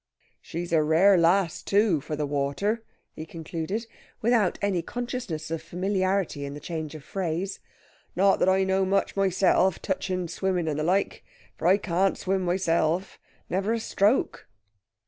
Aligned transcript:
"She's 0.41 0.73
a 0.73 0.81
rare 0.81 1.15
lass, 1.15 1.61
too, 1.61 2.01
for 2.01 2.15
the 2.15 2.25
water," 2.25 2.83
he 3.13 3.23
concluded, 3.23 3.85
without 4.19 4.57
any 4.59 4.81
consciousness 4.81 5.51
of 5.51 5.61
familiarity 5.61 6.43
in 6.43 6.55
the 6.55 6.59
change 6.59 6.95
of 6.95 7.03
phrase. 7.03 7.59
"Not 8.15 8.39
that 8.39 8.49
I 8.49 8.63
know 8.63 8.83
much 8.83 9.15
myself, 9.15 9.79
touching 9.79 10.27
swimming 10.27 10.67
and 10.67 10.79
the 10.79 10.83
like. 10.83 11.23
For 11.55 11.67
I 11.67 11.77
can't 11.77 12.17
swim 12.17 12.41
myself, 12.41 13.19
never 13.47 13.73
a 13.73 13.79
stroke." 13.79 14.47